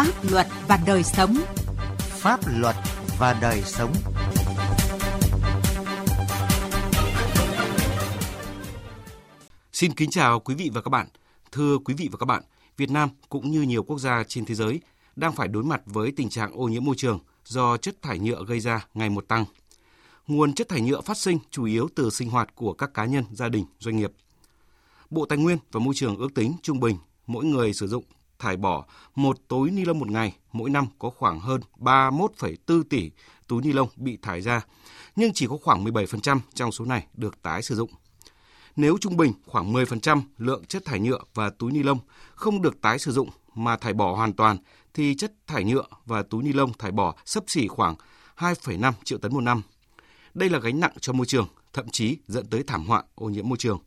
[0.00, 1.36] Pháp luật và đời sống.
[1.98, 2.76] Pháp luật
[3.18, 3.92] và đời sống.
[9.72, 11.06] Xin kính chào quý vị và các bạn.
[11.52, 12.42] Thưa quý vị và các bạn,
[12.76, 14.80] Việt Nam cũng như nhiều quốc gia trên thế giới
[15.16, 18.44] đang phải đối mặt với tình trạng ô nhiễm môi trường do chất thải nhựa
[18.44, 19.44] gây ra ngày một tăng.
[20.26, 23.24] Nguồn chất thải nhựa phát sinh chủ yếu từ sinh hoạt của các cá nhân,
[23.32, 24.12] gia đình, doanh nghiệp.
[25.10, 26.96] Bộ Tài nguyên và Môi trường ước tính trung bình
[27.26, 28.04] mỗi người sử dụng
[28.40, 28.84] thải bỏ
[29.14, 33.10] một túi ni lông một ngày, mỗi năm có khoảng hơn 31,4 tỷ
[33.46, 34.60] túi ni lông bị thải ra,
[35.16, 37.90] nhưng chỉ có khoảng 17% trong số này được tái sử dụng.
[38.76, 41.98] Nếu trung bình khoảng 10% lượng chất thải nhựa và túi ni lông
[42.34, 44.56] không được tái sử dụng mà thải bỏ hoàn toàn
[44.94, 47.94] thì chất thải nhựa và túi ni lông thải bỏ sấp xỉ khoảng
[48.36, 49.62] 2,5 triệu tấn một năm.
[50.34, 53.48] Đây là gánh nặng cho môi trường, thậm chí dẫn tới thảm họa ô nhiễm
[53.48, 53.78] môi trường.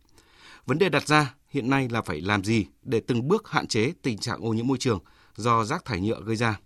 [0.65, 3.93] Vấn đề đặt ra hiện nay là phải làm gì để từng bước hạn chế
[4.01, 4.99] tình trạng ô nhiễm môi trường
[5.35, 6.59] do rác thải nhựa gây ra.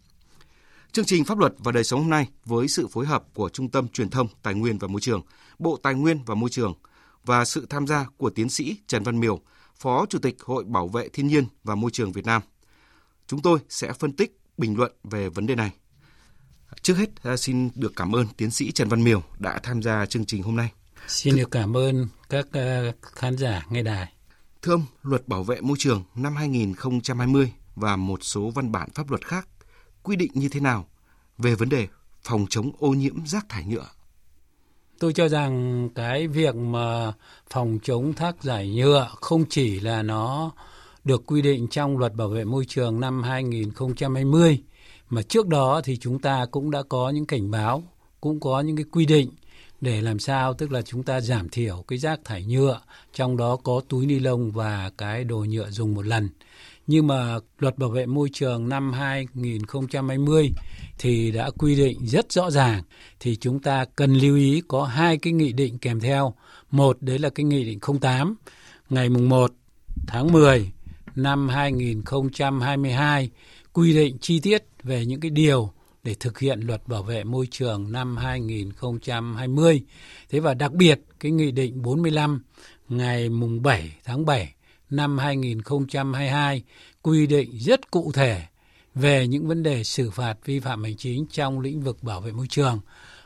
[0.92, 3.70] Chương trình Pháp luật và đời sống hôm nay với sự phối hợp của Trung
[3.70, 5.22] tâm Truyền thông Tài nguyên và Môi trường,
[5.60, 6.74] Bộ Tài nguyên và Môi trường
[7.26, 9.42] và sự tham gia của tiến sĩ Trần Văn Miều,
[9.76, 12.42] Phó Chủ tịch Hội Bảo vệ Thiên nhiên và Môi trường Việt Nam.
[13.28, 15.72] Chúng tôi sẽ phân tích, bình luận về vấn đề này.
[16.82, 20.06] Trước hết, à, xin được cảm ơn tiến sĩ Trần Văn Miều đã tham gia
[20.06, 20.72] chương trình hôm nay.
[21.08, 24.17] Xin được cảm ơn các à, khán giả nghe đài
[24.68, 29.26] thơm Luật Bảo vệ Môi trường năm 2020 và một số văn bản pháp luật
[29.26, 29.48] khác
[30.04, 30.86] quy định như thế nào
[31.38, 31.88] về vấn đề
[32.22, 33.86] phòng chống ô nhiễm rác thải nhựa?
[35.00, 37.14] Tôi cho rằng cái việc mà
[37.50, 40.52] phòng chống thác giải nhựa không chỉ là nó
[41.04, 44.64] được quy định trong Luật Bảo vệ Môi trường năm 2020
[45.10, 47.84] mà trước đó thì chúng ta cũng đã có những cảnh báo,
[48.22, 49.30] cũng có những cái quy định
[49.82, 52.82] để làm sao tức là chúng ta giảm thiểu cái rác thải nhựa,
[53.14, 56.30] trong đó có túi ni lông và cái đồ nhựa dùng một lần.
[56.88, 60.52] Nhưng mà luật bảo vệ môi trường năm 2020
[60.98, 62.84] thì đã quy định rất rõ ràng
[63.20, 66.34] thì chúng ta cần lưu ý có hai cái nghị định kèm theo.
[66.72, 68.36] Một đấy là cái nghị định 08
[68.90, 69.52] ngày mùng 1
[70.08, 70.72] tháng 10
[71.16, 73.30] năm 2022
[73.74, 75.72] quy định chi tiết về những cái điều
[76.08, 79.82] để thực hiện luật bảo vệ môi trường năm 2020.
[80.30, 82.44] Thế và đặc biệt, cái nghị định 45
[82.90, 84.54] ngày mùng 7 tháng 7
[84.90, 86.64] năm 2022
[87.02, 88.42] quy định rất cụ thể
[88.96, 92.32] về những vấn đề xử phạt vi phạm hành chính trong lĩnh vực bảo vệ
[92.32, 92.80] môi trường.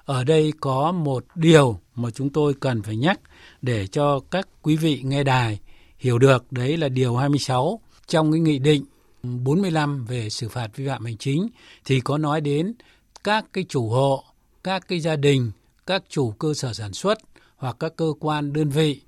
[0.05, 3.19] Ở đây có một điều mà chúng tôi cần phải nhắc
[3.61, 5.59] để cho các quý vị nghe đài
[5.97, 8.85] hiểu được, đấy là điều 26 trong cái nghị định
[9.23, 11.47] 45 về xử phạt vi phạm hành chính
[11.85, 12.73] thì có nói đến
[13.23, 14.23] các cái chủ hộ,
[14.63, 15.51] các cái gia đình,
[15.87, 17.17] các chủ cơ sở sản xuất
[17.55, 19.01] hoặc các cơ quan đơn vị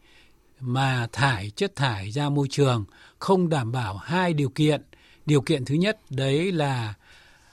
[0.59, 2.85] mà thải chất thải ra môi trường
[3.19, 4.81] không đảm bảo hai điều kiện.
[5.25, 6.94] Điều kiện thứ nhất đấy là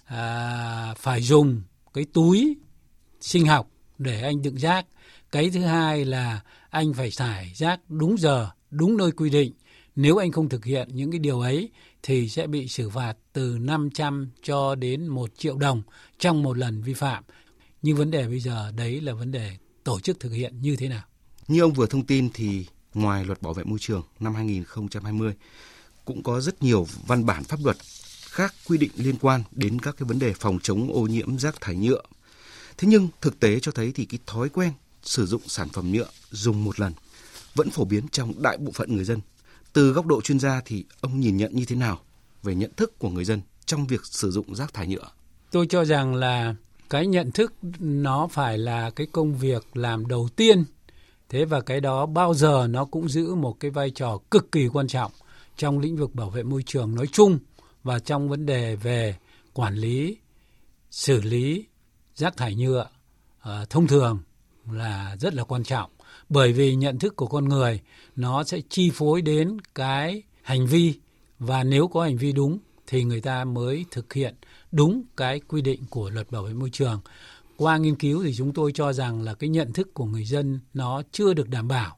[0.04, 1.62] à, phải dùng
[1.94, 2.56] cái túi
[3.20, 4.86] sinh học để anh đựng rác.
[5.32, 6.40] Cái thứ hai là
[6.70, 9.52] anh phải thải rác đúng giờ, đúng nơi quy định.
[9.96, 11.70] Nếu anh không thực hiện những cái điều ấy
[12.02, 15.82] thì sẽ bị xử phạt từ 500 cho đến 1 triệu đồng
[16.18, 17.24] trong một lần vi phạm.
[17.82, 20.88] Nhưng vấn đề bây giờ đấy là vấn đề tổ chức thực hiện như thế
[20.88, 21.02] nào.
[21.48, 25.34] Như ông vừa thông tin thì ngoài luật bảo vệ môi trường năm 2020
[26.04, 27.76] cũng có rất nhiều văn bản pháp luật
[28.30, 31.60] khác quy định liên quan đến các cái vấn đề phòng chống ô nhiễm rác
[31.60, 32.02] thải nhựa.
[32.78, 34.72] Thế nhưng thực tế cho thấy thì cái thói quen
[35.02, 36.92] sử dụng sản phẩm nhựa dùng một lần
[37.54, 39.20] vẫn phổ biến trong đại bộ phận người dân
[39.72, 41.98] từ góc độ chuyên gia thì ông nhìn nhận như thế nào
[42.42, 45.08] về nhận thức của người dân trong việc sử dụng rác thải nhựa?
[45.50, 46.54] Tôi cho rằng là
[46.90, 50.64] cái nhận thức nó phải là cái công việc làm đầu tiên.
[51.28, 54.68] Thế và cái đó bao giờ nó cũng giữ một cái vai trò cực kỳ
[54.68, 55.12] quan trọng
[55.56, 57.38] trong lĩnh vực bảo vệ môi trường nói chung
[57.82, 59.16] và trong vấn đề về
[59.52, 60.16] quản lý,
[60.90, 61.64] xử lý
[62.14, 62.88] rác thải nhựa
[63.38, 64.18] uh, thông thường
[64.72, 65.90] là rất là quan trọng
[66.28, 67.80] bởi vì nhận thức của con người
[68.16, 70.94] nó sẽ chi phối đến cái hành vi
[71.38, 74.34] và nếu có hành vi đúng thì người ta mới thực hiện
[74.72, 77.00] đúng cái quy định của luật bảo vệ môi trường.
[77.56, 80.60] Qua nghiên cứu thì chúng tôi cho rằng là cái nhận thức của người dân
[80.74, 81.96] nó chưa được đảm bảo.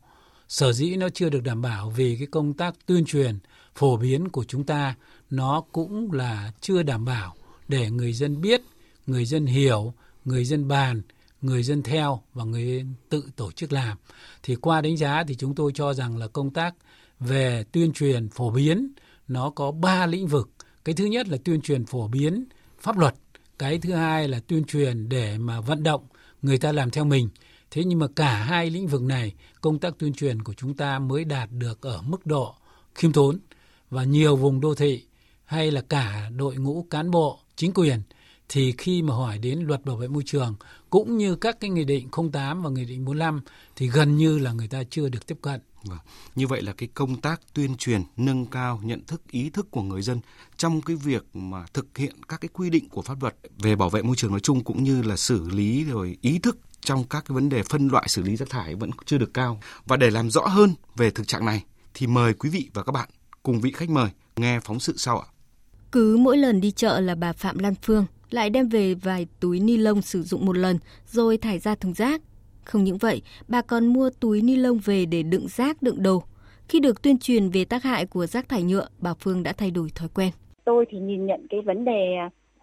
[0.48, 3.38] Sở dĩ nó chưa được đảm bảo vì cái công tác tuyên truyền
[3.74, 4.94] phổ biến của chúng ta
[5.30, 7.34] nó cũng là chưa đảm bảo
[7.68, 8.62] để người dân biết,
[9.06, 9.94] người dân hiểu,
[10.24, 11.02] người dân bàn,
[11.42, 13.98] người dân theo và người tự tổ chức làm.
[14.42, 16.74] Thì qua đánh giá thì chúng tôi cho rằng là công tác
[17.20, 18.92] về tuyên truyền phổ biến
[19.28, 20.50] nó có ba lĩnh vực.
[20.84, 22.44] Cái thứ nhất là tuyên truyền phổ biến
[22.80, 23.14] pháp luật,
[23.58, 26.06] cái thứ hai là tuyên truyền để mà vận động
[26.42, 27.28] người ta làm theo mình.
[27.70, 30.98] Thế nhưng mà cả hai lĩnh vực này, công tác tuyên truyền của chúng ta
[30.98, 32.54] mới đạt được ở mức độ
[32.94, 33.38] khiêm tốn
[33.90, 35.04] và nhiều vùng đô thị
[35.44, 38.02] hay là cả đội ngũ cán bộ chính quyền
[38.52, 40.54] thì khi mà hỏi đến luật bảo vệ môi trường
[40.90, 43.40] cũng như các cái nghị định 08 và nghị định 45
[43.76, 45.60] thì gần như là người ta chưa được tiếp cận.
[45.84, 45.98] Vâng.
[46.34, 49.82] Như vậy là cái công tác tuyên truyền nâng cao nhận thức ý thức của
[49.82, 50.20] người dân
[50.56, 53.90] trong cái việc mà thực hiện các cái quy định của pháp luật về bảo
[53.90, 57.24] vệ môi trường nói chung cũng như là xử lý rồi ý thức trong các
[57.28, 59.60] cái vấn đề phân loại xử lý rác thải vẫn chưa được cao.
[59.86, 61.64] Và để làm rõ hơn về thực trạng này
[61.94, 63.08] thì mời quý vị và các bạn
[63.42, 65.26] cùng vị khách mời nghe phóng sự sau ạ.
[65.92, 69.60] Cứ mỗi lần đi chợ là bà Phạm Lan Phương lại đem về vài túi
[69.60, 70.76] ni lông sử dụng một lần
[71.06, 72.20] rồi thải ra thùng rác.
[72.64, 76.22] Không những vậy, bà còn mua túi ni lông về để đựng rác, đựng đồ.
[76.68, 79.70] Khi được tuyên truyền về tác hại của rác thải nhựa, bà Phương đã thay
[79.70, 80.30] đổi thói quen.
[80.64, 82.16] Tôi thì nhìn nhận cái vấn đề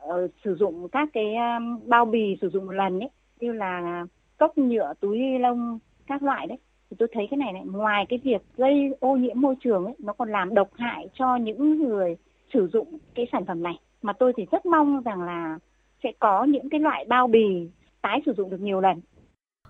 [0.06, 4.06] uh, sử dụng các cái um, bao bì sử dụng một lần ấy, như là
[4.38, 6.57] cốc nhựa, túi ni lông các loại đấy.
[6.89, 9.95] Thì tôi thấy cái này này, ngoài cái việc gây ô nhiễm môi trường ấy,
[10.00, 12.16] nó còn làm độc hại cho những người
[12.54, 13.80] sử dụng cái sản phẩm này.
[14.01, 15.60] Mà tôi thì rất mong rằng là
[16.04, 17.69] sẽ có những cái loại bao bì
[18.01, 19.01] tái sử dụng được nhiều lần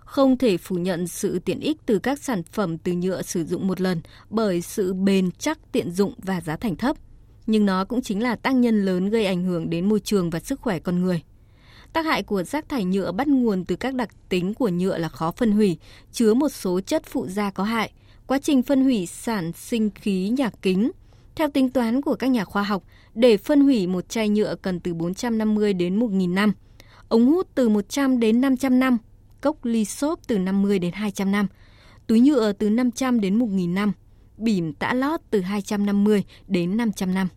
[0.10, 3.68] không thể phủ nhận sự tiện ích từ các sản phẩm từ nhựa sử dụng
[3.68, 6.98] một lần bởi sự bền chắc tiện dụng và giá thành thấp.
[7.48, 10.40] Nhưng nó cũng chính là tác nhân lớn gây ảnh hưởng đến môi trường và
[10.40, 11.24] sức khỏe con người.
[11.94, 15.10] Tác hại của rác thải nhựa bắt nguồn từ các đặc tính của nhựa là
[15.10, 15.78] khó phân hủy,
[16.12, 17.92] chứa một số chất phụ gia có hại.
[18.28, 20.92] Quá trình phân hủy sản sinh khí nhà kính.
[21.36, 22.84] Theo tính toán của các nhà khoa học,
[23.14, 26.54] để phân hủy một chai nhựa cần từ 450 đến 1.000 năm,
[27.08, 28.98] ống hút từ 100 đến 500 năm
[29.42, 31.48] cốc ly xốp từ 50 đến 200 năm,
[32.08, 33.92] túi nhựa từ 500 đến 1.000 năm,
[34.38, 37.28] bìm tã lót từ 250 đến 500 năm.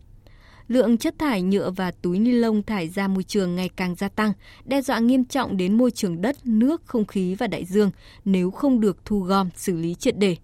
[0.67, 4.09] Lượng chất thải nhựa và túi ni lông thải ra môi trường ngày càng gia
[4.09, 4.33] tăng,
[4.65, 7.91] đe dọa nghiêm trọng đến môi trường đất, nước, không khí và đại dương
[8.25, 10.37] nếu không được thu gom, xử lý triệt để.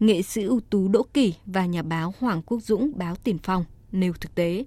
[0.00, 3.64] Nghệ sĩ ưu tú Đỗ Kỳ và nhà báo Hoàng Quốc Dũng báo Tiền Phong
[3.92, 4.64] nêu thực tế.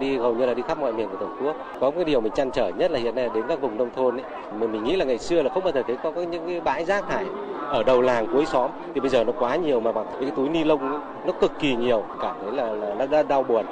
[0.00, 1.56] Đi hầu như là đi khắp mọi miền của tổ quốc.
[1.80, 4.16] Có cái điều mình chăn trở nhất là hiện nay đến các vùng nông thôn
[4.16, 4.24] ấy
[4.58, 6.84] mình mình nghĩ là ngày xưa là không bao giờ thấy có những cái bãi
[6.84, 7.26] rác thải
[7.68, 8.70] ở đầu làng cuối xóm.
[8.94, 10.90] Thì bây giờ nó quá nhiều mà bằng cái túi ni lông
[11.26, 13.66] nó cực kỳ nhiều cảm thấy là, là nó đau buồn.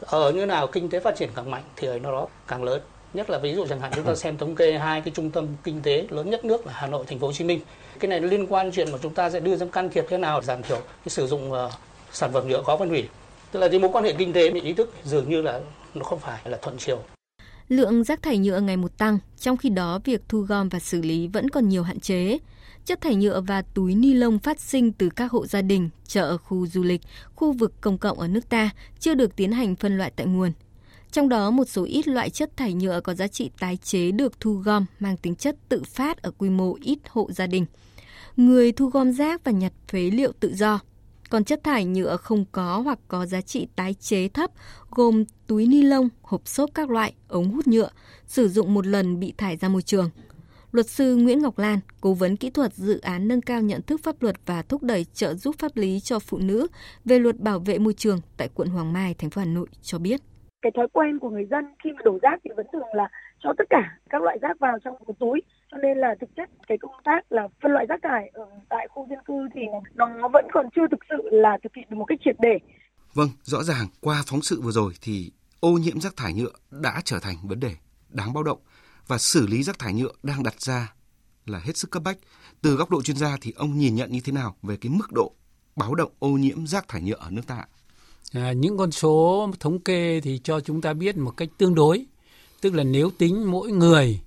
[0.00, 2.82] Ở như nào kinh tế phát triển càng mạnh thì ở nó càng lớn
[3.14, 5.46] nhất là ví dụ chẳng hạn chúng ta xem thống kê hai cái trung tâm
[5.64, 7.60] kinh tế lớn nhất nước là Hà Nội, Thành phố Hồ Chí Minh.
[7.98, 10.18] Cái này nó liên quan chuyện mà chúng ta sẽ đưa ra can thiệp thế
[10.18, 11.72] nào giảm thiểu cái sử dụng uh,
[12.12, 13.08] sản phẩm nhựa khó phân hủy
[13.52, 15.60] tức là cái mối quan hệ kinh tế và ý thức dường như là
[15.94, 16.98] nó không phải là thuận chiều
[17.68, 21.02] Lượng rác thải nhựa ngày một tăng, trong khi đó việc thu gom và xử
[21.02, 22.38] lý vẫn còn nhiều hạn chế.
[22.84, 26.38] Chất thải nhựa và túi ni lông phát sinh từ các hộ gia đình, chợ,
[26.38, 27.00] khu du lịch,
[27.34, 28.70] khu vực công cộng ở nước ta
[29.00, 30.52] chưa được tiến hành phân loại tại nguồn.
[31.12, 34.40] Trong đó, một số ít loại chất thải nhựa có giá trị tái chế được
[34.40, 37.66] thu gom mang tính chất tự phát ở quy mô ít hộ gia đình.
[38.36, 40.80] Người thu gom rác và nhặt phế liệu tự do
[41.30, 44.50] còn chất thải nhựa không có hoặc có giá trị tái chế thấp
[44.90, 47.90] gồm túi ni lông, hộp xốp các loại, ống hút nhựa,
[48.26, 50.10] sử dụng một lần bị thải ra môi trường.
[50.72, 54.00] Luật sư Nguyễn Ngọc Lan, cố vấn kỹ thuật dự án nâng cao nhận thức
[54.02, 56.66] pháp luật và thúc đẩy trợ giúp pháp lý cho phụ nữ
[57.04, 59.98] về luật bảo vệ môi trường tại quận Hoàng Mai, thành phố Hà Nội cho
[59.98, 60.20] biết.
[60.62, 63.08] Cái thói quen của người dân khi mà đổ rác thì vẫn thường là
[63.38, 65.40] cho tất cả các loại rác vào trong một túi
[65.70, 68.88] cho nên là thực chất cái công tác là phân loại rác thải ở tại
[68.90, 69.60] khu dân cư thì
[69.94, 72.58] nó vẫn còn chưa thực sự là thực hiện được một cách triệt để.
[73.14, 77.00] Vâng, rõ ràng qua phóng sự vừa rồi thì ô nhiễm rác thải nhựa đã
[77.04, 77.74] trở thành vấn đề
[78.08, 78.58] đáng báo động
[79.06, 80.92] và xử lý rác thải nhựa đang đặt ra
[81.46, 82.16] là hết sức cấp bách.
[82.62, 85.12] Từ góc độ chuyên gia thì ông nhìn nhận như thế nào về cái mức
[85.12, 85.32] độ
[85.76, 87.64] báo động ô nhiễm rác thải nhựa ở nước ta?
[88.32, 92.06] À, những con số thống kê thì cho chúng ta biết một cách tương đối,
[92.60, 94.20] tức là nếu tính mỗi người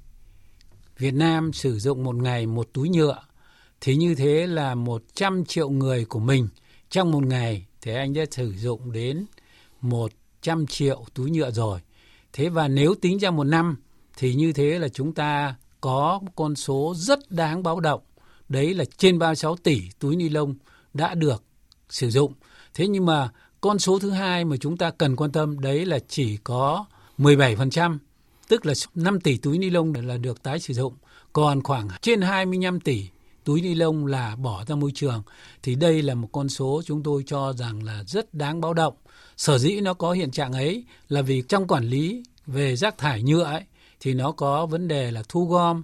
[0.97, 3.23] Việt Nam sử dụng một ngày một túi nhựa
[3.81, 6.47] thì như thế là 100 triệu người của mình
[6.89, 9.25] trong một ngày thì anh đã sử dụng đến
[9.81, 11.79] 100 triệu túi nhựa rồi.
[12.33, 13.77] Thế và nếu tính ra một năm
[14.17, 18.01] thì như thế là chúng ta có con số rất đáng báo động.
[18.49, 20.55] Đấy là trên 36 tỷ túi ni lông
[20.93, 21.43] đã được
[21.89, 22.33] sử dụng.
[22.73, 23.29] Thế nhưng mà
[23.61, 26.85] con số thứ hai mà chúng ta cần quan tâm đấy là chỉ có
[27.17, 27.97] 17%
[28.51, 30.93] tức là 5 tỷ túi ni lông là được tái sử dụng,
[31.33, 33.07] còn khoảng trên 25 tỷ
[33.43, 35.23] túi ni lông là bỏ ra môi trường.
[35.63, 38.93] Thì đây là một con số chúng tôi cho rằng là rất đáng báo động.
[39.37, 43.23] Sở dĩ nó có hiện trạng ấy là vì trong quản lý về rác thải
[43.23, 43.61] nhựa ấy
[43.99, 45.83] thì nó có vấn đề là thu gom,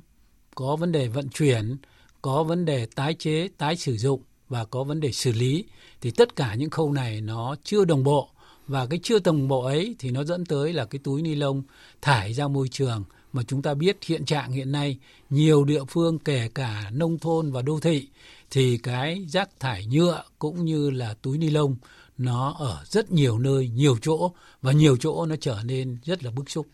[0.56, 1.78] có vấn đề vận chuyển,
[2.22, 5.66] có vấn đề tái chế, tái sử dụng và có vấn đề xử lý
[6.02, 8.30] thì tất cả những khâu này nó chưa đồng bộ.
[8.68, 11.64] Và cái chưa đồng bộ ấy thì nó dẫn tới là cái túi ni lông
[12.02, 13.04] thải ra môi trường.
[13.34, 14.98] Mà chúng ta biết hiện trạng hiện nay
[15.30, 18.08] nhiều địa phương kể cả nông thôn và đô thị
[18.52, 21.76] thì cái rác thải nhựa cũng như là túi ni lông
[22.18, 24.32] nó ở rất nhiều nơi, nhiều chỗ.
[24.62, 26.68] Và nhiều chỗ nó trở nên rất là bức xúc.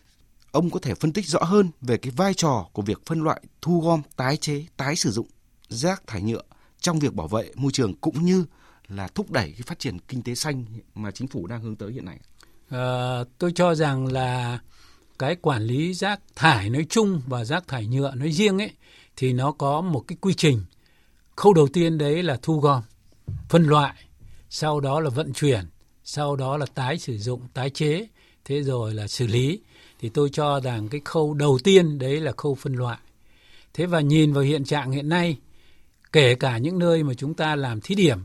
[0.50, 3.42] Ông có thể phân tích rõ hơn về cái vai trò của việc phân loại,
[3.62, 5.26] thu gom, tái chế, tái sử dụng
[5.68, 6.42] rác thải nhựa
[6.84, 8.44] trong việc bảo vệ môi trường cũng như
[8.88, 10.64] là thúc đẩy cái phát triển kinh tế xanh
[10.94, 12.18] mà chính phủ đang hướng tới hiện nay?
[12.68, 14.58] À, tôi cho rằng là
[15.18, 18.70] cái quản lý rác thải nói chung và rác thải nhựa nói riêng ấy
[19.16, 20.64] thì nó có một cái quy trình.
[21.36, 22.82] Khâu đầu tiên đấy là thu gom,
[23.48, 23.94] phân loại,
[24.50, 25.64] sau đó là vận chuyển,
[26.04, 28.06] sau đó là tái sử dụng, tái chế,
[28.44, 29.60] thế rồi là xử lý.
[30.00, 32.98] Thì tôi cho rằng cái khâu đầu tiên đấy là khâu phân loại.
[33.74, 35.36] Thế và nhìn vào hiện trạng hiện nay,
[36.14, 38.18] kể cả những nơi mà chúng ta làm thí điểm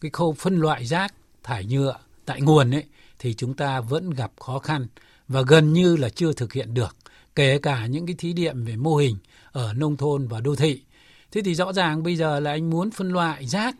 [0.00, 2.84] cái khâu phân loại rác thải nhựa tại nguồn ấy
[3.18, 4.86] thì chúng ta vẫn gặp khó khăn
[5.28, 6.96] và gần như là chưa thực hiện được
[7.34, 9.16] kể cả những cái thí điểm về mô hình
[9.52, 10.82] ở nông thôn và đô thị.
[11.32, 13.76] Thế thì rõ ràng bây giờ là anh muốn phân loại rác,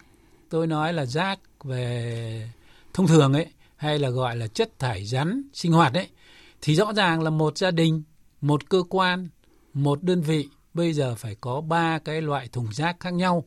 [0.48, 2.50] tôi nói là rác về
[2.94, 6.08] thông thường ấy hay là gọi là chất thải rắn sinh hoạt ấy
[6.62, 8.02] thì rõ ràng là một gia đình,
[8.40, 9.28] một cơ quan,
[9.74, 13.44] một đơn vị bây giờ phải có ba cái loại thùng rác khác nhau.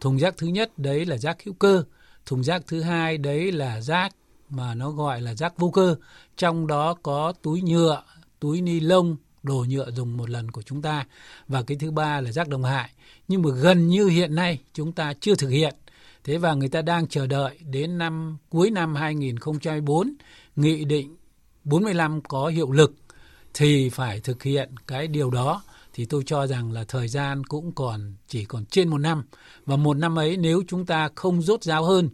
[0.00, 1.84] Thùng rác thứ nhất đấy là rác hữu cơ,
[2.26, 4.14] thùng rác thứ hai đấy là rác
[4.50, 5.96] mà nó gọi là rác vô cơ,
[6.36, 8.02] trong đó có túi nhựa,
[8.40, 11.06] túi ni lông, đồ nhựa dùng một lần của chúng ta
[11.48, 12.90] và cái thứ ba là rác đồng hại.
[13.28, 15.74] Nhưng mà gần như hiện nay chúng ta chưa thực hiện.
[16.24, 20.14] Thế và người ta đang chờ đợi đến năm cuối năm 2024
[20.56, 21.16] nghị định
[21.64, 22.94] 45 có hiệu lực
[23.54, 25.62] thì phải thực hiện cái điều đó
[25.92, 29.24] thì tôi cho rằng là thời gian cũng còn chỉ còn trên một năm.
[29.66, 32.08] Và một năm ấy nếu chúng ta không rốt ráo hơn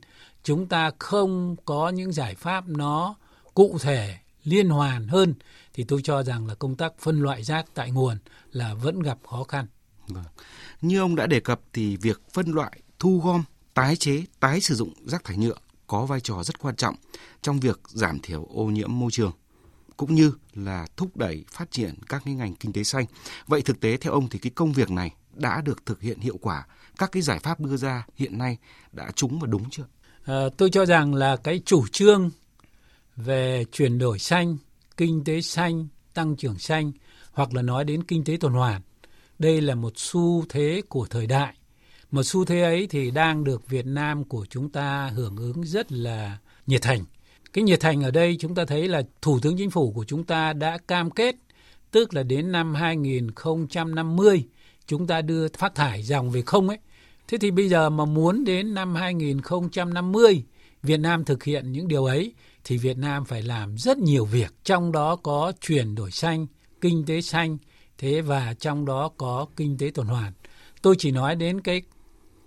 [0.47, 3.15] chúng ta không có những giải pháp nó
[3.55, 5.35] cụ thể liên hoàn hơn
[5.75, 8.19] thì tôi cho rằng là công tác phân loại rác tại nguồn
[8.53, 9.67] là vẫn gặp khó khăn.
[10.09, 10.25] Vâng.
[10.81, 13.43] Như ông đã đề cập thì việc phân loại, thu gom,
[13.75, 15.57] tái chế, tái sử dụng rác thải nhựa
[15.87, 16.95] có vai trò rất quan trọng
[17.43, 19.33] trong việc giảm thiểu ô nhiễm môi trường
[19.97, 23.07] cũng như là thúc đẩy phát triển các cái ngành kinh tế xanh.
[23.47, 26.39] Vậy thực tế theo ông thì cái công việc này đã được thực hiện hiệu
[26.41, 26.67] quả,
[26.99, 28.57] các cái giải pháp đưa ra hiện nay
[28.93, 29.85] đã trúng và đúng chưa?
[30.25, 32.31] À, tôi cho rằng là cái chủ trương
[33.17, 34.57] về chuyển đổi xanh,
[34.97, 36.93] kinh tế xanh, tăng trưởng xanh
[37.33, 38.83] hoặc là nói đến kinh tế tuần hoàn.
[39.39, 41.55] Đây là một xu thế của thời đại.
[42.11, 45.93] Một xu thế ấy thì đang được Việt Nam của chúng ta hưởng ứng rất
[45.93, 47.05] là nhiệt thành.
[47.57, 50.25] Cái nhiệt thành ở đây chúng ta thấy là Thủ tướng Chính phủ của chúng
[50.25, 51.37] ta đã cam kết
[51.91, 54.45] tức là đến năm 2050
[54.87, 56.79] chúng ta đưa phát thải dòng về không ấy.
[57.29, 60.43] Thế thì bây giờ mà muốn đến năm 2050
[60.83, 62.33] Việt Nam thực hiện những điều ấy
[62.65, 66.47] thì Việt Nam phải làm rất nhiều việc, trong đó có chuyển đổi xanh,
[66.81, 67.59] kinh tế xanh,
[67.99, 70.33] thế và trong đó có kinh tế tuần hoàn.
[70.83, 71.83] Tôi chỉ nói đến cái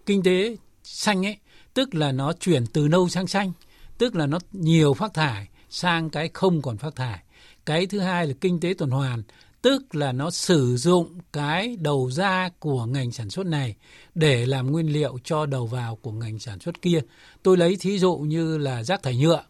[0.05, 1.37] kinh tế xanh ấy,
[1.73, 3.51] tức là nó chuyển từ nâu sang xanh
[3.99, 7.23] tức là nó nhiều phát thải sang cái không còn phát thải.
[7.65, 9.23] Cái thứ hai là kinh tế tuần hoàn,
[9.61, 13.75] tức là nó sử dụng cái đầu ra của ngành sản xuất này
[14.15, 16.99] để làm nguyên liệu cho đầu vào của ngành sản xuất kia.
[17.43, 19.43] Tôi lấy thí dụ như là rác thải nhựa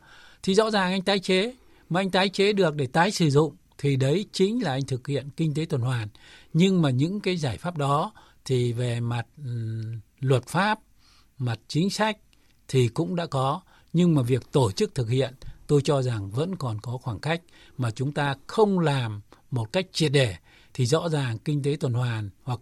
[0.44, 1.54] thì rõ ràng anh tái chế
[1.90, 5.08] mà anh tái chế được để tái sử dụng thì đấy chính là anh thực
[5.08, 6.08] hiện kinh tế tuần hoàn.
[6.54, 8.14] Nhưng mà những cái giải pháp đó
[8.46, 9.26] thì về mặt
[10.20, 10.80] luật pháp,
[11.38, 12.18] mặt chính sách
[12.68, 13.62] thì cũng đã có
[13.94, 15.34] nhưng mà việc tổ chức thực hiện
[15.68, 17.42] tôi cho rằng vẫn còn có khoảng cách
[17.78, 20.36] mà chúng ta không làm một cách triệt để.
[20.74, 22.60] Thì rõ ràng kinh tế tuần hoàn hoặc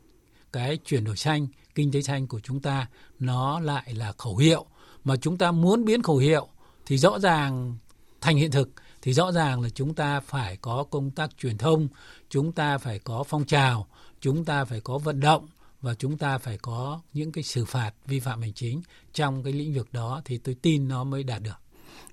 [0.54, 2.88] cái chuyển đổi xanh, kinh tế xanh của chúng ta
[3.20, 4.66] nó lại là khẩu hiệu.
[5.04, 6.48] Mà chúng ta muốn biến khẩu hiệu
[6.86, 7.78] thì rõ ràng
[8.22, 8.70] thành hiện thực
[9.02, 11.88] thì rõ ràng là chúng ta phải có công tác truyền thông,
[12.30, 13.88] chúng ta phải có phong trào,
[14.22, 15.48] chúng ta phải có vận động
[15.82, 18.82] và chúng ta phải có những cái xử phạt vi phạm hành chính
[19.14, 21.58] trong cái lĩnh vực đó thì tôi tin nó mới đạt được.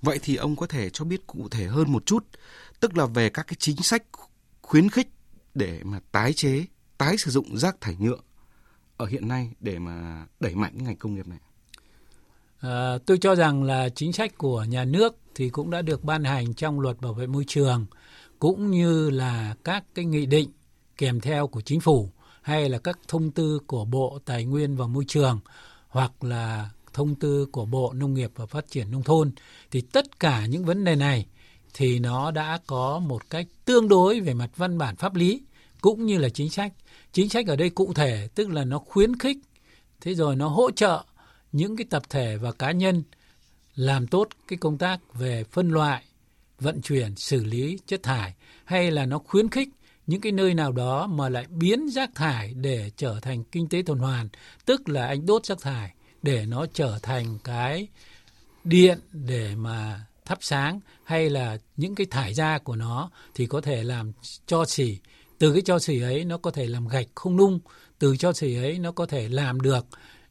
[0.01, 2.25] Vậy thì ông có thể cho biết cụ thể hơn một chút,
[2.79, 4.03] tức là về các cái chính sách
[4.61, 5.07] khuyến khích
[5.53, 6.65] để mà tái chế,
[6.97, 8.17] tái sử dụng rác thải nhựa
[8.97, 11.39] ở hiện nay để mà đẩy mạnh cái ngành công nghiệp này.
[12.59, 16.23] À, tôi cho rằng là chính sách của nhà nước thì cũng đã được ban
[16.23, 17.85] hành trong luật bảo vệ môi trường
[18.39, 20.49] cũng như là các cái nghị định
[20.97, 22.09] kèm theo của chính phủ
[22.45, 25.39] hay là các thông tư của Bộ Tài nguyên và Môi trường
[25.87, 29.31] hoặc là thông tư của Bộ Nông nghiệp và Phát triển Nông thôn
[29.71, 31.25] thì tất cả những vấn đề này
[31.73, 35.41] thì nó đã có một cách tương đối về mặt văn bản pháp lý
[35.81, 36.73] cũng như là chính sách.
[37.11, 39.37] Chính sách ở đây cụ thể tức là nó khuyến khích,
[40.01, 41.03] thế rồi nó hỗ trợ
[41.51, 43.03] những cái tập thể và cá nhân
[43.75, 46.03] làm tốt cái công tác về phân loại,
[46.59, 48.33] vận chuyển, xử lý chất thải
[48.65, 49.69] hay là nó khuyến khích
[50.07, 53.81] những cái nơi nào đó mà lại biến rác thải để trở thành kinh tế
[53.85, 54.29] tuần hoàn,
[54.65, 57.87] tức là anh đốt rác thải để nó trở thành cái
[58.63, 63.61] điện để mà thắp sáng hay là những cái thải ra của nó thì có
[63.61, 64.11] thể làm
[64.45, 64.97] cho xỉ.
[65.37, 67.59] Từ cái cho xỉ ấy nó có thể làm gạch không nung.
[67.99, 69.85] Từ cho xỉ ấy nó có thể làm được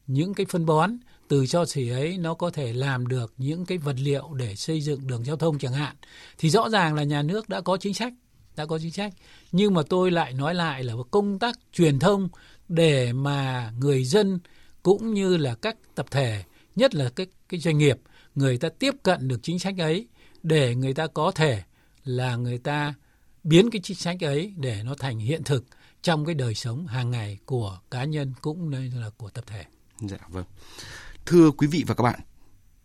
[0.06, 0.96] những cái phân bón.
[1.28, 4.80] Từ cho xỉ ấy nó có thể làm được những cái vật liệu để xây
[4.80, 5.96] dựng đường giao thông chẳng hạn.
[6.38, 8.12] Thì rõ ràng là nhà nước đã có chính sách
[8.56, 9.12] đã có chính sách
[9.52, 12.28] nhưng mà tôi lại nói lại là công tác truyền thông
[12.68, 14.38] để mà người dân
[14.82, 16.44] cũng như là các tập thể
[16.76, 17.98] nhất là cái cái doanh nghiệp
[18.34, 20.08] người ta tiếp cận được chính sách ấy
[20.42, 21.62] để người ta có thể
[22.04, 22.94] là người ta
[23.44, 25.64] biến cái chính sách ấy để nó thành hiện thực
[26.02, 29.64] trong cái đời sống hàng ngày của cá nhân cũng như là của tập thể.
[30.00, 30.44] Dạ vâng.
[31.26, 32.20] Thưa quý vị và các bạn,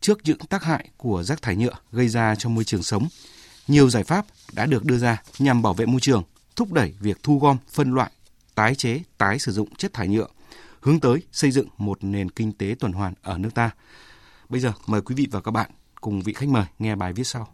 [0.01, 3.07] trước những tác hại của rác thải nhựa gây ra cho môi trường sống,
[3.69, 6.23] nhiều giải pháp đã được đưa ra nhằm bảo vệ môi trường,
[6.55, 8.11] thúc đẩy việc thu gom, phân loại,
[8.55, 10.27] tái chế, tái sử dụng chất thải nhựa,
[10.81, 13.71] hướng tới xây dựng một nền kinh tế tuần hoàn ở nước ta.
[14.49, 15.71] Bây giờ mời quý vị và các bạn
[16.01, 17.47] cùng vị khách mời nghe bài viết sau.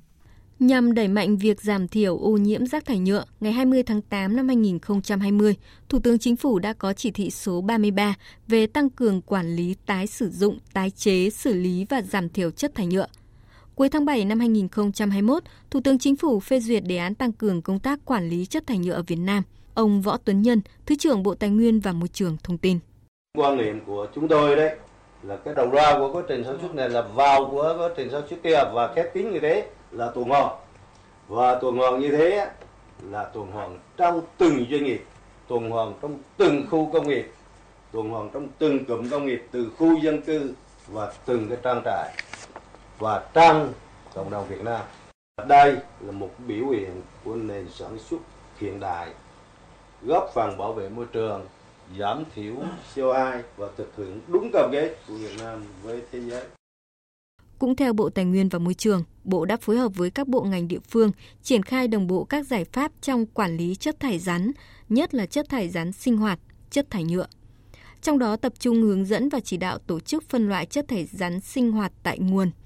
[0.59, 4.35] Nhằm đẩy mạnh việc giảm thiểu ô nhiễm rác thải nhựa, ngày 20 tháng 8
[4.35, 5.55] năm 2020,
[5.89, 8.13] Thủ tướng Chính phủ đã có chỉ thị số 33
[8.47, 12.51] về tăng cường quản lý tái sử dụng, tái chế, xử lý và giảm thiểu
[12.51, 13.07] chất thải nhựa.
[13.75, 17.61] Cuối tháng 7 năm 2021, Thủ tướng Chính phủ phê duyệt đề án tăng cường
[17.61, 19.43] công tác quản lý chất thải nhựa ở Việt Nam.
[19.73, 22.79] Ông Võ Tuấn Nhân, Thứ trưởng Bộ Tài nguyên và Môi trường thông tin.
[23.37, 24.75] Quan niệm của chúng tôi đấy
[25.23, 28.09] là cái đầu ra của quá trình sản xuất này là vào của quá trình
[28.11, 30.55] sản xuất kia và khép kín như thế là tuần hoàn
[31.27, 32.47] và tuần hoàn như thế
[33.11, 35.03] là tuần hoàn trong từng doanh nghiệp
[35.47, 37.31] tuần hoàn trong từng khu công nghiệp
[37.91, 40.53] tuần hoàn trong từng cụm công nghiệp từ khu dân cư
[40.87, 42.13] và từng cái trang trại
[42.99, 43.73] và trong
[44.13, 44.81] cộng đồng Việt Nam
[45.47, 48.17] đây là một biểu hiện của nền sản xuất
[48.59, 49.13] hiện đại
[50.01, 51.45] góp phần bảo vệ môi trường
[51.99, 52.55] giảm thiểu
[52.95, 56.43] CO2 và thực hiện đúng cam kết của Việt Nam với thế giới.
[57.59, 60.43] Cũng theo Bộ Tài nguyên và Môi trường, Bộ đã phối hợp với các bộ
[60.43, 61.11] ngành địa phương
[61.43, 64.51] triển khai đồng bộ các giải pháp trong quản lý chất thải rắn,
[64.89, 67.27] nhất là chất thải rắn sinh hoạt, chất thải nhựa.
[68.01, 71.05] Trong đó tập trung hướng dẫn và chỉ đạo tổ chức phân loại chất thải
[71.05, 72.51] rắn sinh hoạt tại nguồn–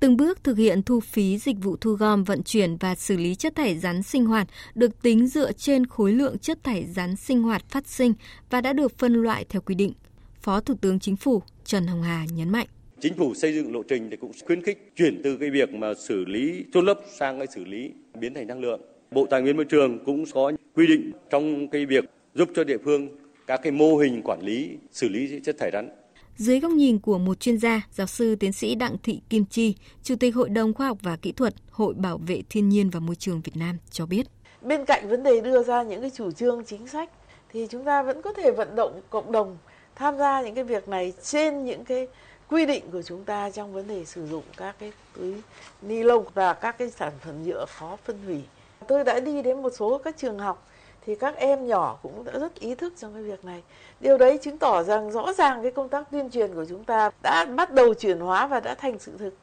[0.00, 3.34] Từng bước thực hiện thu phí dịch vụ thu gom, vận chuyển và xử lý
[3.34, 7.42] chất thải rắn sinh hoạt được tính dựa trên khối lượng chất thải rắn sinh
[7.42, 8.14] hoạt phát sinh
[8.50, 9.92] và đã được phân loại theo quy định.
[10.40, 12.66] Phó Thủ tướng Chính phủ Trần Hồng Hà nhấn mạnh.
[13.00, 15.94] Chính phủ xây dựng lộ trình thì cũng khuyến khích chuyển từ cái việc mà
[15.94, 18.80] xử lý chôn lấp sang cái xử lý biến thành năng lượng.
[19.10, 22.78] Bộ Tài nguyên Môi trường cũng có quy định trong cái việc giúp cho địa
[22.84, 23.08] phương
[23.46, 25.88] các cái mô hình quản lý xử lý chất thải rắn
[26.38, 29.74] dưới góc nhìn của một chuyên gia, giáo sư tiến sĩ Đặng Thị Kim Chi,
[30.02, 33.00] Chủ tịch Hội đồng Khoa học và Kỹ thuật Hội Bảo vệ Thiên nhiên và
[33.00, 34.26] Môi trường Việt Nam cho biết.
[34.62, 37.10] Bên cạnh vấn đề đưa ra những cái chủ trương chính sách
[37.52, 39.56] thì chúng ta vẫn có thể vận động cộng đồng
[39.94, 42.06] tham gia những cái việc này trên những cái
[42.48, 45.34] quy định của chúng ta trong vấn đề sử dụng các cái túi
[45.82, 48.40] ni lông và các cái sản phẩm nhựa khó phân hủy.
[48.88, 50.68] Tôi đã đi đến một số các trường học
[51.08, 53.62] thì các em nhỏ cũng đã rất ý thức trong cái việc này.
[54.00, 57.10] Điều đấy chứng tỏ rằng rõ ràng cái công tác tuyên truyền của chúng ta
[57.22, 59.34] đã bắt đầu chuyển hóa và đã thành sự thực.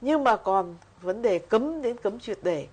[0.00, 2.66] Nhưng mà còn vấn đề cấm đến cấm triệt để.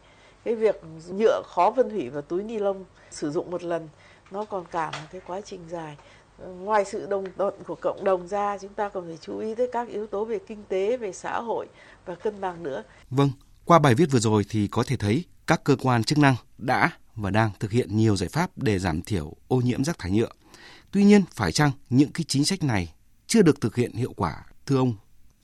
[0.43, 3.89] Cái việc nhựa khó phân hủy và túi ni lông sử dụng một lần
[4.31, 5.97] nó còn cả một cái quá trình dài.
[6.39, 9.55] Ờ, ngoài sự đồng thuận của cộng đồng ra, chúng ta còn phải chú ý
[9.55, 11.67] tới các yếu tố về kinh tế, về xã hội
[12.05, 12.83] và cân bằng nữa.
[13.09, 13.29] Vâng,
[13.65, 16.91] qua bài viết vừa rồi thì có thể thấy các cơ quan chức năng đã
[17.15, 20.29] và đang thực hiện nhiều giải pháp để giảm thiểu ô nhiễm rác thải nhựa.
[20.91, 22.93] Tuy nhiên, phải chăng những cái chính sách này
[23.27, 24.95] chưa được thực hiện hiệu quả, thưa ông?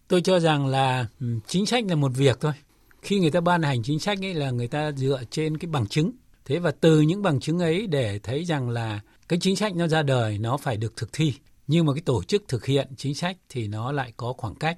[0.07, 2.53] Tôi cho rằng là ừ, chính sách là một việc thôi.
[3.01, 5.87] Khi người ta ban hành chính sách ấy là người ta dựa trên cái bằng
[5.87, 6.11] chứng.
[6.45, 9.87] Thế và từ những bằng chứng ấy để thấy rằng là cái chính sách nó
[9.87, 11.33] ra đời nó phải được thực thi.
[11.67, 14.77] Nhưng mà cái tổ chức thực hiện chính sách thì nó lại có khoảng cách.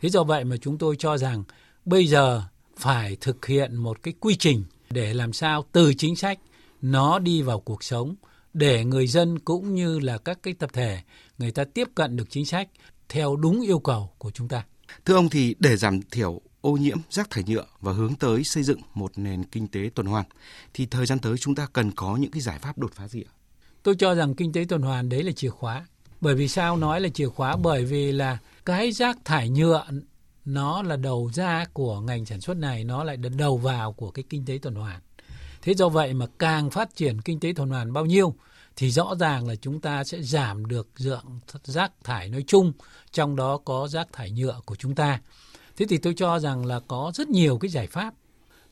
[0.00, 1.44] Thế do vậy mà chúng tôi cho rằng
[1.84, 2.42] bây giờ
[2.76, 6.38] phải thực hiện một cái quy trình để làm sao từ chính sách
[6.82, 8.14] nó đi vào cuộc sống
[8.54, 11.00] để người dân cũng như là các cái tập thể
[11.38, 12.68] người ta tiếp cận được chính sách
[13.08, 14.64] theo đúng yêu cầu của chúng ta.
[15.04, 18.62] Thưa ông thì để giảm thiểu ô nhiễm rác thải nhựa và hướng tới xây
[18.62, 20.24] dựng một nền kinh tế tuần hoàn
[20.74, 23.22] thì thời gian tới chúng ta cần có những cái giải pháp đột phá gì
[23.22, 23.32] ạ?
[23.82, 25.86] Tôi cho rằng kinh tế tuần hoàn đấy là chìa khóa.
[26.20, 27.56] Bởi vì sao nói là chìa khóa?
[27.56, 29.86] Bởi vì là cái rác thải nhựa
[30.44, 34.10] nó là đầu ra của ngành sản xuất này, nó lại là đầu vào của
[34.10, 35.00] cái kinh tế tuần hoàn.
[35.62, 38.34] Thế do vậy mà càng phát triển kinh tế tuần hoàn bao nhiêu,
[38.76, 42.72] thì rõ ràng là chúng ta sẽ giảm được lượng rác thải nói chung,
[43.12, 45.20] trong đó có rác thải nhựa của chúng ta.
[45.76, 48.14] Thế thì tôi cho rằng là có rất nhiều cái giải pháp.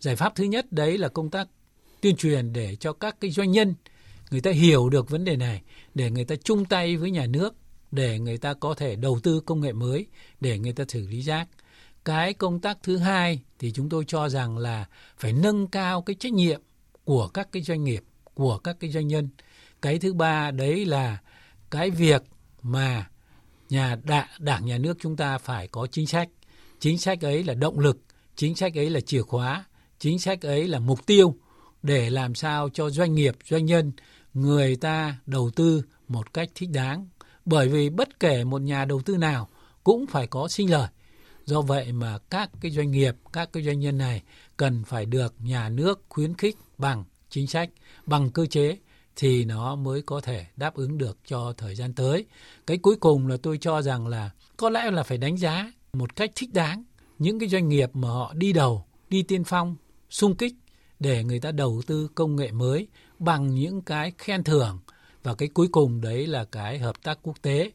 [0.01, 1.49] Giải pháp thứ nhất đấy là công tác
[2.01, 3.75] tuyên truyền để cho các cái doanh nhân,
[4.31, 5.63] người ta hiểu được vấn đề này,
[5.95, 7.55] để người ta chung tay với nhà nước,
[7.91, 10.07] để người ta có thể đầu tư công nghệ mới,
[10.41, 11.49] để người ta xử lý rác
[12.05, 14.87] cái công tác thứ hai thì chúng tôi cho rằng là
[15.17, 16.61] phải nâng cao cái trách nhiệm
[17.05, 18.03] của các cái doanh nghiệp
[18.35, 19.29] của các cái doanh nhân.
[19.83, 21.19] Cái thứ ba đấy là
[21.71, 22.23] cái việc
[22.63, 23.11] mà
[23.71, 26.29] nhà đảng, đảng nhà nước chúng ta phải có chính sách.
[26.81, 27.99] Chính sách ấy là động lực
[28.37, 29.65] chính sách ấy là chìa khóa
[30.03, 31.35] chính sách ấy là mục tiêu
[31.83, 33.93] để làm sao cho doanh nghiệp doanh nhân
[34.35, 37.09] người ta đầu tư một cách thích đáng.
[37.45, 39.49] Bởi vì bất kể một nhà đầu tư nào
[39.85, 40.89] cũng phải có sinh lời
[41.47, 44.23] do vậy mà các cái doanh nghiệp các cái doanh nhân này
[44.57, 47.71] cần phải được nhà nước khuyến khích bằng chính sách
[48.07, 48.77] bằng cơ chế
[49.17, 52.27] thì nó mới có thể đáp ứng được cho thời gian tới.
[52.67, 56.17] Cái cuối cùng là tôi cho rằng là có lẽ là phải đánh giá một
[56.17, 56.85] cách thích đáng
[57.19, 59.77] những cái doanh nghiệp mà họ đi đầu, đi tiên phong,
[60.11, 60.55] sung kích
[61.01, 64.79] để người ta đầu tư công nghệ mới bằng những cái khen thưởng
[65.23, 67.71] và cái cuối cùng đấy là cái hợp tác quốc tế.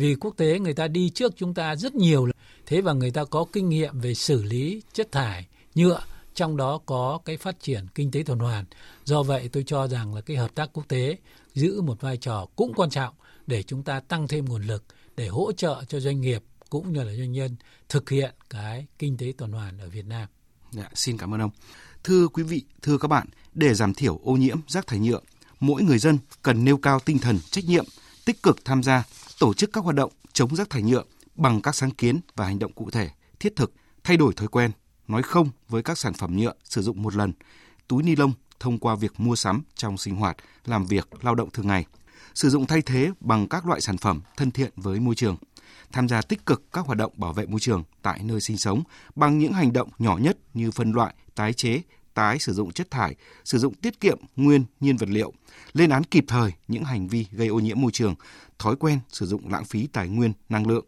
[0.00, 2.28] Vì quốc tế người ta đi trước chúng ta rất nhiều
[2.66, 6.00] thế và người ta có kinh nghiệm về xử lý chất thải nhựa
[6.34, 8.64] trong đó có cái phát triển kinh tế tuần hoàn.
[9.04, 11.16] Do vậy tôi cho rằng là cái hợp tác quốc tế
[11.54, 13.14] giữ một vai trò cũng quan trọng
[13.46, 14.84] để chúng ta tăng thêm nguồn lực
[15.16, 17.56] để hỗ trợ cho doanh nghiệp cũng như là doanh nhân
[17.88, 20.28] thực hiện cái kinh tế tuần hoàn ở Việt Nam.
[20.70, 21.50] Dạ, xin cảm ơn ông.
[22.04, 25.20] Thưa quý vị, thưa các bạn, để giảm thiểu ô nhiễm rác thải nhựa,
[25.60, 27.84] mỗi người dân cần nêu cao tinh thần trách nhiệm,
[28.24, 29.04] tích cực tham gia
[29.40, 31.02] tổ chức các hoạt động chống rác thải nhựa
[31.34, 33.72] bằng các sáng kiến và hành động cụ thể, thiết thực,
[34.04, 34.70] thay đổi thói quen,
[35.08, 37.32] nói không với các sản phẩm nhựa sử dụng một lần,
[37.88, 41.50] túi ni lông thông qua việc mua sắm trong sinh hoạt, làm việc, lao động
[41.50, 41.84] thường ngày,
[42.34, 45.36] sử dụng thay thế bằng các loại sản phẩm thân thiện với môi trường,
[45.92, 48.82] tham gia tích cực các hoạt động bảo vệ môi trường tại nơi sinh sống
[49.14, 51.82] bằng những hành động nhỏ nhất như phân loại, tái chế,
[52.20, 55.32] tái sử dụng chất thải, sử dụng tiết kiệm nguyên nhiên vật liệu,
[55.72, 58.14] lên án kịp thời những hành vi gây ô nhiễm môi trường,
[58.58, 60.84] thói quen sử dụng lãng phí tài nguyên, năng lượng.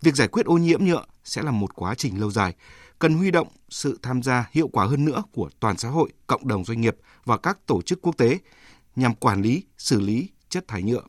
[0.00, 2.54] Việc giải quyết ô nhiễm nhựa sẽ là một quá trình lâu dài,
[2.98, 6.48] cần huy động sự tham gia hiệu quả hơn nữa của toàn xã hội, cộng
[6.48, 8.38] đồng doanh nghiệp và các tổ chức quốc tế
[8.96, 11.02] nhằm quản lý, xử lý chất thải nhựa,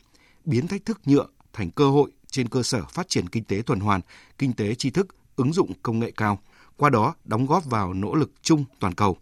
[0.46, 3.80] biến thách thức nhựa thành cơ hội trên cơ sở phát triển kinh tế tuần
[3.80, 4.02] hoàn,
[4.38, 6.40] kinh tế tri thức, ứng dụng công nghệ cao,
[6.78, 9.18] qua đó đóng góp vào nỗ lực chung toàn cầu.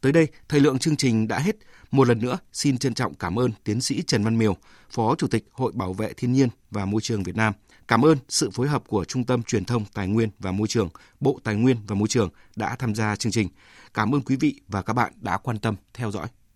[0.00, 1.56] Tới đây, thời lượng chương trình đã hết.
[1.90, 4.56] Một lần nữa, xin trân trọng cảm ơn tiến sĩ Trần Văn Miều,
[4.90, 7.52] Phó Chủ tịch Hội Bảo vệ Thiên nhiên và Môi trường Việt Nam.
[7.88, 10.88] Cảm ơn sự phối hợp của Trung tâm Truyền thông Tài nguyên và Môi trường,
[11.20, 13.48] Bộ Tài nguyên và Môi trường đã tham gia chương trình.
[13.94, 16.28] Cảm ơn quý vị và các bạn đã quan tâm theo dõi.